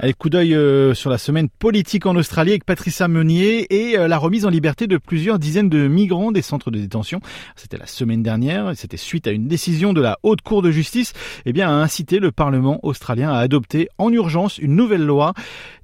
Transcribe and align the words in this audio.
Allez, 0.00 0.14
coup 0.14 0.30
d'œil 0.30 0.54
euh, 0.54 0.94
sur 0.94 1.10
la 1.10 1.18
semaine 1.18 1.48
politique 1.48 2.06
en 2.06 2.14
Australie 2.14 2.52
avec 2.52 2.64
Patricia 2.64 3.08
Meunier 3.08 3.66
et 3.68 3.98
euh, 3.98 4.06
la 4.06 4.16
remise 4.16 4.46
en 4.46 4.48
liberté 4.48 4.86
de 4.86 4.96
plusieurs 4.96 5.40
dizaines 5.40 5.68
de 5.68 5.88
migrants 5.88 6.30
des 6.30 6.40
centres 6.40 6.70
de 6.70 6.78
détention. 6.78 7.18
C'était 7.56 7.78
la 7.78 7.86
semaine 7.86 8.22
dernière 8.22 8.76
c'était 8.76 8.96
suite 8.96 9.26
à 9.26 9.32
une 9.32 9.48
décision 9.48 9.92
de 9.92 10.00
la 10.00 10.20
Haute 10.22 10.42
Cour 10.42 10.62
de 10.62 10.70
justice 10.70 11.14
eh 11.46 11.52
bien, 11.52 11.68
à 11.68 11.72
inciter 11.72 12.20
le 12.20 12.30
Parlement 12.30 12.78
australien 12.84 13.32
à 13.32 13.38
adopter 13.38 13.88
en 13.98 14.12
urgence 14.12 14.58
une 14.58 14.76
nouvelle 14.76 15.04
loi. 15.04 15.34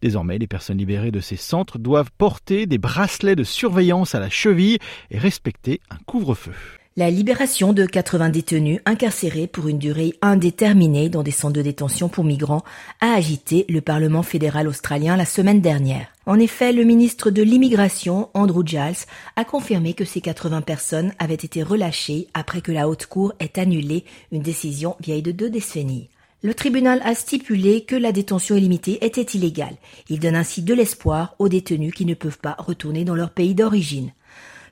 Désormais, 0.00 0.39
les 0.39 0.46
personnes 0.46 0.79
libérées 0.79 1.11
de 1.11 1.19
ces 1.19 1.35
centres 1.35 1.79
doivent 1.79 2.12
porter 2.17 2.67
des 2.67 2.79
bracelets 2.79 3.35
de 3.35 3.43
surveillance 3.43 4.15
à 4.15 4.21
la 4.21 4.31
cheville 4.31 4.79
et 5.11 5.18
respecter 5.18 5.81
un 5.90 5.99
couvre-feu. 6.07 6.53
La 6.96 7.11
libération 7.11 7.72
de 7.72 7.86
80 7.86 8.29
détenus 8.29 8.79
incarcérés 8.84 9.48
pour 9.48 9.66
une 9.66 9.80
durée 9.80 10.14
indéterminée 10.22 11.08
dans 11.08 11.25
des 11.25 11.32
centres 11.32 11.54
de 11.54 11.61
détention 11.61 12.08
pour 12.08 12.22
migrants 12.22 12.62
a 13.00 13.14
agité 13.14 13.67
le 13.68 13.80
Parlement 13.80 14.22
fédéral 14.22 14.68
australien 14.68 15.17
la 15.17 15.25
semaine 15.25 15.61
dernière. 15.61 16.07
En 16.25 16.39
effet, 16.39 16.72
le 16.72 16.84
ministre 16.84 17.32
de 17.32 17.43
l'Immigration, 17.43 18.29
Andrew 18.32 18.64
Giles, 18.64 19.08
a 19.34 19.44
confirmé 19.44 19.94
que 19.94 20.04
ces 20.04 20.20
80 20.20 20.61
personnes 20.61 21.12
avaient 21.18 21.34
été 21.34 21.64
relâchées 21.64 22.29
après 22.32 22.61
que 22.61 22.70
la 22.70 22.89
Haute 22.89 23.06
Cour 23.06 23.32
ait 23.40 23.58
annulé 23.58 24.04
une 24.31 24.42
décision 24.42 24.95
vieille 25.00 25.22
de 25.22 25.32
deux 25.32 25.50
décennies. 25.50 26.11
Le 26.45 26.54
tribunal 26.54 27.03
a 27.04 27.17
stipulé 27.17 27.81
que 27.81 27.96
la 27.96 28.12
détention 28.12 28.54
illimitée 28.54 29.04
était 29.04 29.22
illégale. 29.22 29.79
Il 30.08 30.20
donne 30.20 30.36
ainsi 30.36 30.62
de 30.62 30.75
l'espoir 30.75 31.34
aux 31.40 31.48
détenus 31.48 31.92
qui 31.92 32.06
ne 32.06 32.14
peuvent 32.14 32.39
pas 32.39 32.55
retourner 32.56 33.05
dans 33.05 33.17
leur 33.17 33.31
pays 33.31 33.56
d'origine. 33.56 34.12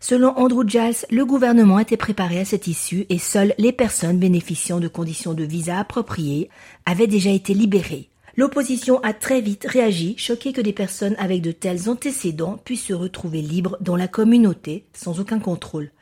Selon 0.03 0.37
Andrew 0.37 0.65
Giles, 0.67 1.07
le 1.13 1.25
gouvernement 1.25 1.79
était 1.79 1.97
préparé 1.97 2.41
à 2.41 2.45
cette 2.45 2.67
issue 2.67 3.07
et 3.09 3.19
seules 3.19 3.55
les 3.57 3.71
personnes 3.71 4.19
bénéficiant 4.19 4.81
de 4.81 4.89
conditions 4.89 5.33
de 5.33 5.45
visa 5.45 5.79
appropriées 5.79 6.51
avaient 6.87 7.07
déjà 7.07 7.31
été 7.31 7.55
libérées. 7.55 8.09
L'opposition 8.37 8.99
a 9.05 9.13
très 9.13 9.41
vite 9.41 9.65
réagi, 9.65 10.17
choquée 10.19 10.53
que 10.53 10.61
des 10.61 10.73
personnes 10.73 11.15
avec 11.19 11.41
de 11.41 11.53
tels 11.53 11.89
antécédents 11.89 12.59
puissent 12.65 12.87
se 12.87 12.93
retrouver 12.93 13.43
libres 13.43 13.77
dans 13.81 13.95
la 13.95 14.09
communauté 14.09 14.87
sans 14.93 15.21
aucun 15.21 15.39
contrôle. 15.39 15.93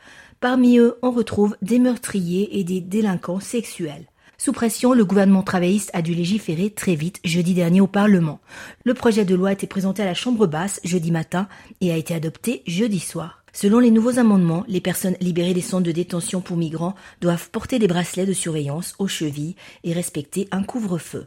Parmi 0.41 0.79
eux, 0.79 0.97
on 1.03 1.11
retrouve 1.11 1.55
des 1.61 1.79
meurtriers 1.79 2.59
et 2.59 2.65
des 2.65 2.81
délinquants 2.81 3.41
sexuels. 3.41 4.07
Sous 4.39 4.53
pression, 4.53 4.95
le 4.95 5.05
gouvernement 5.05 5.43
travailliste 5.43 5.91
a 5.93 6.01
dû 6.01 6.15
légiférer 6.15 6.71
très 6.71 6.95
vite 6.95 7.21
jeudi 7.27 7.53
dernier 7.53 7.83
au 7.83 7.87
Parlement. 7.87 8.41
Le 8.87 8.95
projet 8.95 9.27
de 9.27 9.35
loi 9.35 9.51
a 9.51 9.53
été 9.53 9.67
présenté 9.67 10.01
à 10.01 10.07
la 10.07 10.15
Chambre 10.15 10.47
basse 10.47 10.81
jeudi 10.85 11.11
matin 11.11 11.49
et 11.83 11.93
a 11.93 11.99
été 11.99 12.15
adopté 12.15 12.63
jeudi 12.67 13.01
soir. 13.01 13.40
Selon 13.53 13.81
les 13.81 13.91
nouveaux 13.91 14.19
amendements, 14.19 14.65
les 14.69 14.81
personnes 14.81 15.17
libérées 15.21 15.55
des 15.55 15.61
centres 15.61 15.85
de 15.85 15.93
détention 15.93 16.41
pour 16.41 16.57
migrants 16.57 16.95
doivent 17.21 17.51
porter 17.51 17.79
des 17.79 17.89
bracelets 17.89 18.27
de 18.27 18.33
surveillance 18.33 18.95
aux 18.99 19.09
chevilles 19.09 19.57
et 19.83 19.93
respecter 19.93 20.49
un 20.53 20.63
couvre-feu. 20.63 21.27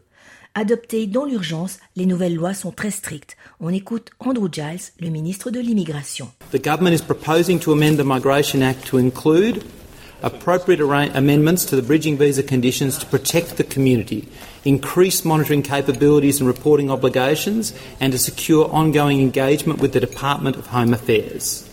Adoptées 0.55 1.07
dans 1.07 1.25
l'urgence, 1.25 1.79
les 1.95 2.05
nouvelles 2.05 2.35
lois 2.35 2.53
sont 2.53 2.71
très 2.71 2.91
strictes. 2.91 3.35
On 3.59 3.73
écoute 3.73 4.11
Andrew 4.19 4.47
Giles, 4.51 4.91
le 4.99 5.09
ministre 5.09 5.49
de 5.49 5.59
l'Immigration. 5.59 6.29
The 6.51 6.63
government 6.63 6.93
is 6.93 7.01
proposing 7.01 7.59
to 7.59 7.73
amend 7.73 7.97
the 7.97 8.05
Migration 8.05 8.61
Act 8.61 8.85
to 8.87 8.99
include 8.99 9.63
appropriate 10.21 10.79
amendments 10.79 11.65
to 11.65 11.75
the 11.75 11.85
bridging 11.85 12.17
visa 12.17 12.43
conditions 12.43 12.97
to 12.99 13.05
protect 13.07 13.57
the 13.57 13.63
community, 13.63 14.29
increase 14.63 15.25
monitoring 15.25 15.63
capabilities 15.63 16.39
and 16.39 16.47
reporting 16.47 16.89
obligations, 16.89 17.73
and 17.99 18.13
to 18.13 18.17
secure 18.17 18.69
ongoing 18.71 19.19
engagement 19.19 19.81
with 19.81 19.91
the 19.91 19.99
Department 19.99 20.55
of 20.55 20.67
Home 20.67 20.93
Affairs 20.93 21.67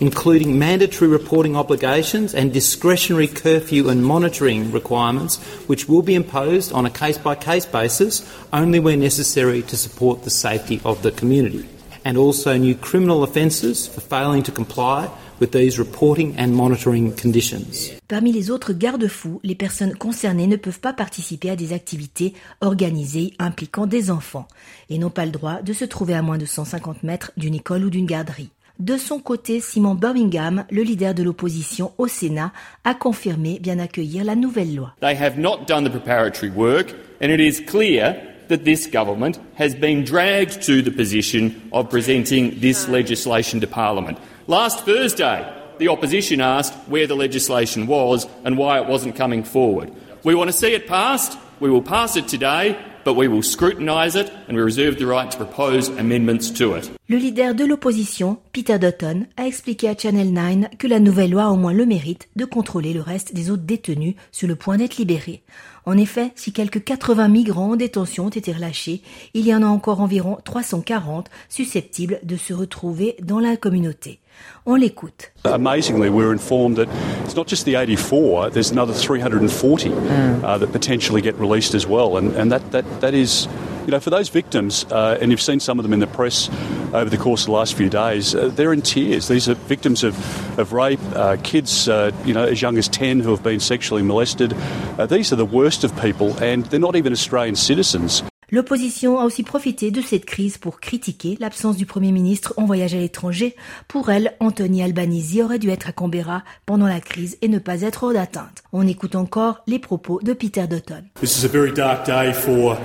including 0.00 0.58
mandatory 0.58 1.10
reporting 1.10 1.56
obligations 1.56 2.34
and 2.34 2.52
discretionary 2.52 3.28
curfew 3.28 3.88
and 3.88 4.02
monitoring 4.02 4.72
requirements, 4.72 5.36
which 5.68 5.88
will 5.88 6.02
be 6.02 6.14
imposed 6.14 6.72
on 6.72 6.86
a 6.86 6.90
case 6.90 7.18
by 7.18 7.34
case 7.34 7.66
basis 7.66 8.22
only 8.52 8.80
where 8.80 8.96
necessary 8.96 9.62
to 9.62 9.76
support 9.76 10.24
the 10.24 10.30
safety 10.30 10.80
of 10.84 11.02
the 11.02 11.10
community. 11.10 11.68
And 12.04 12.16
also 12.16 12.56
new 12.56 12.74
criminal 12.74 13.22
offences 13.22 13.86
for 13.86 14.00
failing 14.00 14.42
to 14.44 14.52
comply 14.52 15.10
with 15.38 15.52
these 15.52 15.78
reporting 15.78 16.34
and 16.38 16.48
monitoring 16.54 17.12
conditions. 17.12 17.90
Parmi 18.08 18.32
les 18.32 18.50
autres 18.50 18.72
garde-fous, 18.72 19.40
les 19.42 19.54
personnes 19.54 19.94
concernées 19.94 20.46
ne 20.46 20.56
peuvent 20.56 20.80
pas 20.80 20.92
participer 20.92 21.50
à 21.50 21.56
des 21.56 21.72
activités 21.72 22.34
organisées 22.60 23.34
impliquant 23.38 23.86
des 23.86 24.10
enfants 24.10 24.46
et 24.90 24.98
n'ont 24.98 25.10
pas 25.10 25.24
le 25.24 25.32
droit 25.32 25.62
de 25.62 25.72
se 25.72 25.84
trouver 25.84 26.14
à 26.14 26.22
moins 26.22 26.38
de 26.38 26.46
150 26.46 27.02
mètres 27.02 27.32
d'une 27.36 27.54
école 27.54 27.84
ou 27.84 27.90
d'une 27.90 28.06
garderie. 28.06 28.50
De 28.80 28.96
son 28.96 29.18
côté, 29.18 29.60
Simon 29.60 29.94
Birmingham, 29.94 30.64
le 30.70 30.82
leader 30.82 31.12
de 31.12 31.22
l'opposition 31.22 31.92
au 31.98 32.08
Sénat, 32.08 32.50
a 32.84 32.94
confirmé 32.94 33.58
bien 33.60 33.78
accueillir 33.78 34.24
la 34.24 34.34
nouvelle 34.34 34.74
loi. 34.74 34.94
They 35.02 35.14
have 35.14 35.38
not 35.38 35.66
done 35.68 35.84
the 35.84 35.90
preparatory 35.90 36.50
work 36.50 36.94
and 37.20 37.28
it 37.28 37.40
is 37.40 37.60
clear 37.60 38.16
that 38.48 38.64
this 38.64 38.88
government 38.90 39.38
has 39.58 39.74
been 39.74 40.02
dragged 40.02 40.62
to 40.62 40.80
the 40.80 40.90
position 40.90 41.52
of 41.72 41.90
presenting 41.90 42.58
this 42.58 42.88
legislation 42.88 43.60
to 43.60 43.66
Parliament. 43.66 44.16
Last 44.46 44.86
Thursday, 44.86 45.44
the 45.78 45.88
opposition 45.88 46.40
asked 46.40 46.72
where 46.88 47.06
the 47.06 47.14
legislation 47.14 47.86
was 47.86 48.26
and 48.46 48.56
why 48.56 48.80
it 48.80 48.88
wasn't 48.88 49.14
coming 49.14 49.44
forward. 49.44 49.92
We 50.24 50.34
want 50.34 50.50
to 50.50 50.56
see 50.56 50.72
it 50.72 50.86
passed. 50.86 51.36
We 51.60 51.68
will 51.68 51.82
pass 51.82 52.16
it 52.16 52.28
today 52.28 52.78
but 53.04 53.14
we 53.14 53.28
will 53.28 53.42
scrutinise 53.42 54.16
it 54.16 54.30
and 54.48 54.56
we 54.56 54.62
reserve 54.62 54.98
the 54.98 55.06
right 55.06 55.30
to 55.30 55.36
propose 55.36 55.88
amendments 55.88 56.50
to 56.50 56.74
it. 56.74 56.90
Le 57.08 57.16
leader 57.16 57.54
de 57.54 57.66
l'opposition, 57.66 58.38
Peter 58.52 58.80
Dutton, 58.80 59.26
a 59.36 59.46
expliqué 59.46 59.88
à 59.88 59.96
Channel 59.96 60.32
9 60.32 60.70
que 60.76 60.88
la 60.88 60.98
nouvelle 60.98 61.30
loi 61.30 61.44
a 61.44 61.50
au 61.50 61.56
moins 61.56 61.72
le 61.72 61.86
mérite 61.86 62.28
de 62.34 62.44
contrôler 62.44 62.92
le 62.92 63.00
reste 63.00 63.32
des 63.32 63.48
autres 63.48 63.62
détenus 63.62 64.16
sur 64.32 64.48
le 64.48 64.56
point 64.56 64.76
d'être 64.76 64.96
libérés. 64.96 65.42
En 65.86 65.96
effet, 65.96 66.32
si 66.34 66.52
quelques 66.52 66.82
80 66.82 67.28
migrants 67.28 67.70
en 67.70 67.76
détention 67.76 68.26
ont 68.26 68.30
été 68.30 68.52
relâchés, 68.52 69.02
il 69.34 69.46
y 69.46 69.54
en 69.54 69.62
a 69.62 69.66
encore 69.66 70.00
environ 70.00 70.36
340 70.44 71.30
susceptibles 71.48 72.18
de 72.24 72.36
se 72.36 72.52
retrouver 72.52 73.14
dans 73.22 73.38
la 73.38 73.56
communauté. 73.56 74.18
On 74.66 74.74
l'écoute. 74.74 75.30
Amazingly, 75.44 76.08
we're 76.08 76.32
informed 76.32 76.76
that 76.76 76.88
it's 77.24 77.36
not 77.36 77.48
just 77.48 77.64
the 77.64 77.76
84, 77.76 78.50
there's 78.50 78.72
another 78.72 78.92
340 78.92 79.90
mm. 79.90 80.42
uh, 80.42 80.58
that 80.58 80.72
potentially 80.72 81.22
get 81.22 81.38
released 81.38 81.74
as 81.74 81.86
well. 81.86 82.16
And, 82.16 82.34
and 82.36 82.50
that, 82.50 82.72
that, 82.72 82.84
that 83.00 83.14
is, 83.14 83.46
you 83.86 83.90
know, 83.90 84.00
for 84.00 84.10
those 84.10 84.28
victims, 84.28 84.84
uh, 84.90 85.18
and 85.20 85.30
you've 85.30 85.40
seen 85.40 85.60
some 85.60 85.78
of 85.78 85.82
them 85.82 85.92
in 85.92 86.00
the 86.00 86.06
press 86.06 86.48
over 86.92 87.08
the 87.08 87.16
course 87.16 87.42
of 87.42 87.46
the 87.46 87.52
last 87.52 87.74
few 87.74 87.88
days, 87.88 88.34
uh, 88.34 88.48
they're 88.48 88.72
in 88.72 88.82
tears. 88.82 89.28
These 89.28 89.48
are 89.48 89.54
victims 89.54 90.04
of, 90.04 90.16
of 90.58 90.72
rape, 90.72 91.00
uh, 91.14 91.36
kids, 91.42 91.88
uh, 91.88 92.10
you 92.24 92.34
know, 92.34 92.44
as 92.44 92.60
young 92.60 92.78
as 92.78 92.88
10 92.88 93.20
who 93.20 93.30
have 93.30 93.42
been 93.42 93.60
sexually 93.60 94.02
molested. 94.02 94.54
Uh, 94.98 95.06
these 95.06 95.32
are 95.32 95.36
the 95.36 95.46
worst 95.46 95.84
of 95.84 95.98
people, 96.00 96.36
and 96.42 96.66
they're 96.66 96.80
not 96.80 96.96
even 96.96 97.12
Australian 97.12 97.56
citizens. 97.56 98.22
L'opposition 98.52 99.20
a 99.20 99.24
aussi 99.24 99.44
profité 99.44 99.92
de 99.92 100.00
cette 100.00 100.24
crise 100.24 100.58
pour 100.58 100.80
critiquer 100.80 101.36
l'absence 101.38 101.76
du 101.76 101.86
Premier 101.86 102.10
ministre 102.10 102.52
en 102.56 102.64
voyage 102.64 102.94
à 102.94 102.98
l'étranger. 102.98 103.54
Pour 103.86 104.10
elle, 104.10 104.34
Anthony 104.40 104.82
Albanese 104.82 105.40
aurait 105.40 105.60
dû 105.60 105.70
être 105.70 105.88
à 105.88 105.92
Canberra 105.92 106.42
pendant 106.66 106.88
la 106.88 107.00
crise 107.00 107.38
et 107.42 107.48
ne 107.48 107.60
pas 107.60 107.82
être 107.82 108.02
hors 108.02 108.12
d'atteinte. 108.12 108.64
On 108.72 108.88
écoute 108.88 109.14
encore 109.14 109.62
les 109.68 109.78
propos 109.78 110.18
de 110.22 110.32
Peter 110.32 110.66
Dutton. 110.66 111.04
This 111.20 111.38
is 111.38 111.44
a 111.44 111.48
very 111.48 111.72
dark 111.72 112.04
day 112.04 112.32
for 112.32 112.76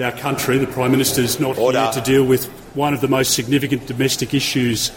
our 0.00 0.12
country. 0.12 0.58
The 0.58 0.66
Prime 0.66 0.90
Minister 0.90 1.22
is 1.22 1.38
not 1.38 1.56
here 1.56 1.90
to 1.92 2.00
deal 2.00 2.24
with 2.24 2.46
one 2.74 2.94
of 2.94 3.00
the 3.00 3.08
most 3.08 3.34
significant 3.34 3.86
domestic 3.86 4.34
issues 4.34 4.90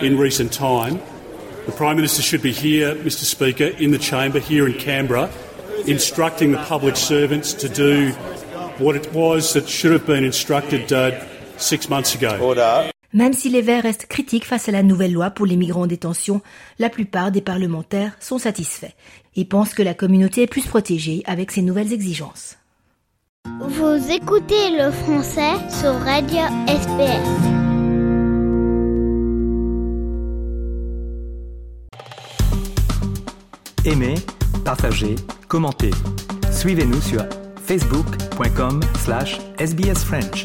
in 0.00 0.18
recent 0.18 0.52
time. 0.52 1.00
The 1.66 1.72
Prime 1.72 1.96
Minister 1.96 2.22
should 2.22 2.42
be 2.42 2.52
here, 2.52 2.94
Mr 2.94 3.24
Speaker, 3.24 3.64
in 3.64 3.90
the 3.90 3.98
chamber 3.98 4.38
here 4.40 4.66
in 4.66 4.74
Canberra, 4.74 5.30
instructing 5.86 6.52
the 6.52 6.58
public 6.58 6.96
servants 6.96 7.52
to 7.54 7.68
do 7.68 8.12
what 8.78 8.96
it 8.96 9.12
was 9.12 9.52
that 9.52 9.68
should 9.68 9.92
have 9.92 10.06
been 10.06 10.24
instructed 10.24 10.92
uh, 10.92 11.12
six 11.58 11.88
months 11.88 12.14
ago. 12.14 12.38
Même 13.12 13.32
si 13.32 13.50
les 13.50 13.60
Verts 13.60 13.82
restent 13.82 14.06
critiques 14.06 14.44
face 14.44 14.68
à 14.68 14.72
la 14.72 14.84
nouvelle 14.84 15.12
loi 15.12 15.30
pour 15.30 15.44
les 15.44 15.56
migrants 15.56 15.82
en 15.82 15.86
détention, 15.88 16.40
la 16.78 16.88
plupart 16.88 17.32
des 17.32 17.40
parlementaires 17.40 18.16
sont 18.20 18.38
satisfaits 18.38 18.94
et 19.34 19.44
pensent 19.44 19.74
que 19.74 19.82
la 19.82 19.94
communauté 19.94 20.42
est 20.42 20.46
plus 20.46 20.64
protégée 20.64 21.24
avec 21.26 21.50
ces 21.50 21.62
nouvelles 21.62 21.92
exigences. 21.92 22.59
Vous 23.44 24.10
écoutez 24.10 24.76
le 24.76 24.90
français 24.90 25.52
sur 25.68 25.92
Radio 26.00 26.40
SPS. 26.66 27.28
Aimez, 33.84 34.14
partagez, 34.64 35.14
commentez. 35.48 35.90
Suivez-nous 36.50 37.00
sur 37.00 37.24
facebook.com 37.64 38.80
slash 38.98 39.38
sbsfrench. 39.58 40.44